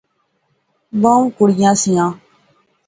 بہوں 1.01 1.25
کڑیاں 1.37 1.73
سیاں 1.81 2.11